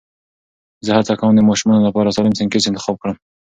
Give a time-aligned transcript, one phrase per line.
[0.85, 3.17] زه هڅه کوم د ماشومانو لپاره سالم سنکس انتخاب کړم.